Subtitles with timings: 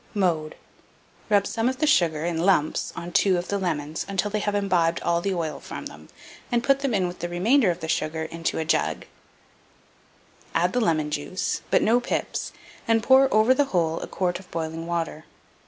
[0.15, 0.55] Mode.
[1.29, 4.55] Rub some of the sugar, in lumps, on 2 of the lemons until they have
[4.55, 6.07] imbibed all the oil from them,
[6.51, 9.05] and put it with the remainder of the sugar into a jug;
[10.55, 12.51] add the lemon juice (but no pips),
[12.87, 15.25] and pour over the whole a quart of boiling water.